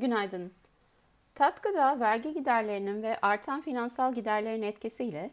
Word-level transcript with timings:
Günaydın. 0.00 0.52
Katkıda 1.34 2.00
vergi 2.00 2.34
giderlerinin 2.34 3.02
ve 3.02 3.18
artan 3.20 3.60
finansal 3.60 4.14
giderlerin 4.14 4.62
etkisiyle 4.62 5.30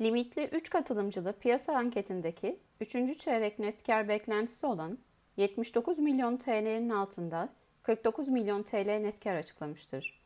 limitli 0.00 0.44
3 0.44 0.70
katılımcılı 0.70 1.32
piyasa 1.32 1.72
anketindeki 1.72 2.58
3. 2.80 3.18
çeyrek 3.18 3.58
net 3.58 3.86
kar 3.86 4.08
beklentisi 4.08 4.66
olan 4.66 4.98
79 5.36 5.98
milyon 5.98 6.36
TL'nin 6.36 6.90
altında 6.90 7.48
49 7.82 8.28
milyon 8.28 8.62
TL 8.62 8.88
net 8.88 9.20
kar 9.20 9.34
açıklamıştır. 9.34 10.20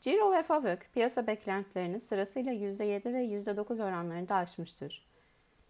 Ciro 0.00 0.32
ve 0.32 0.42
Favök 0.42 0.90
piyasa 0.94 1.26
beklentilerini 1.26 2.00
sırasıyla 2.00 2.52
%7 2.52 3.14
ve 3.14 3.24
%9 3.24 3.84
oranlarında 3.84 4.34
aşmıştır. 4.34 5.06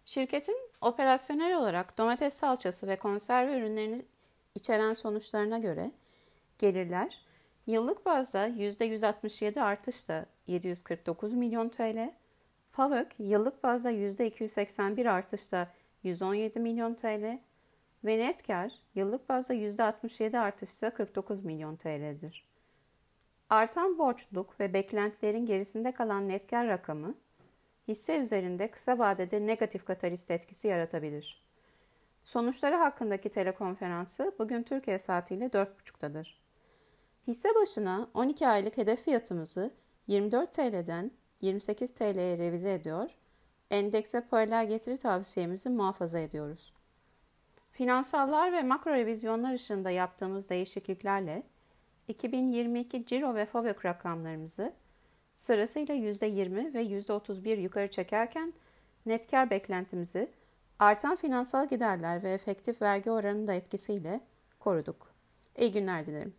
Şirketin 0.05 0.57
operasyonel 0.81 1.57
olarak 1.57 1.97
domates 1.97 2.33
salçası 2.33 2.87
ve 2.87 2.95
konserve 2.95 3.57
ürünlerini 3.57 4.05
içeren 4.55 4.93
sonuçlarına 4.93 5.57
göre 5.57 5.91
gelirler 6.57 7.28
yıllık 7.69 8.05
bazda 8.05 8.47
%167 8.47 9.61
artışla 9.61 10.25
749 10.47 11.33
milyon 11.33 11.69
TL, 11.69 12.13
FAVÖK 12.71 13.19
yıllık 13.19 13.63
bazda 13.63 13.91
%281 13.91 15.09
artışla 15.09 15.71
117 16.03 16.59
milyon 16.59 16.93
TL 16.93 17.39
ve 18.05 18.17
net 18.17 18.47
kar 18.47 18.71
yıllık 18.95 19.29
bazda 19.29 19.53
%67 19.53 20.39
artışla 20.39 20.93
49 20.93 21.45
milyon 21.45 21.75
TL'dir. 21.75 22.49
Artan 23.49 23.97
borçluluk 23.97 24.59
ve 24.59 24.73
beklentilerin 24.73 25.45
gerisinde 25.45 25.91
kalan 25.91 26.27
net 26.27 26.47
kar 26.47 26.67
rakamı 26.67 27.15
hisse 27.87 28.17
üzerinde 28.17 28.71
kısa 28.71 28.99
vadede 28.99 29.47
negatif 29.47 29.85
katalist 29.85 30.31
etkisi 30.31 30.67
yaratabilir. 30.67 31.43
Sonuçları 32.23 32.75
hakkındaki 32.75 33.29
telekonferansı 33.29 34.35
bugün 34.39 34.63
Türkiye 34.63 34.99
saatiyle 34.99 35.45
4.30'dadır. 35.45 36.48
Hisse 37.27 37.49
başına 37.55 38.09
12 38.13 38.47
aylık 38.47 38.77
hedef 38.77 39.01
fiyatımızı 39.03 39.73
24 40.07 40.53
TL'den 40.53 41.11
28 41.41 41.93
TL'ye 41.93 42.37
revize 42.37 42.73
ediyor, 42.73 43.09
endekse 43.71 44.21
paralel 44.21 44.67
getiri 44.67 44.97
tavsiyemizi 44.97 45.69
muhafaza 45.69 46.19
ediyoruz. 46.19 46.73
Finansallar 47.71 48.51
ve 48.51 48.63
makro 48.63 48.91
revizyonlar 48.91 49.53
ışığında 49.53 49.89
yaptığımız 49.89 50.49
değişikliklerle 50.49 51.43
2022 52.07 53.05
Ciro 53.05 53.35
ve 53.35 53.45
FOVÖK 53.45 53.85
rakamlarımızı 53.85 54.73
sırasıyla 55.37 55.95
%20 55.95 56.73
ve 56.73 56.83
%31 56.83 57.59
yukarı 57.59 57.91
çekerken 57.91 58.53
net 59.05 59.31
kar 59.31 59.49
beklentimizi 59.49 60.31
artan 60.79 61.15
finansal 61.15 61.67
giderler 61.67 62.23
ve 62.23 62.33
efektif 62.33 62.81
vergi 62.81 63.11
oranının 63.11 63.47
da 63.47 63.53
etkisiyle 63.53 64.21
koruduk. 64.59 65.11
İyi 65.57 65.71
günler 65.71 66.05
dilerim. 66.05 66.33